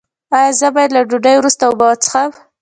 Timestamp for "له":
0.95-1.01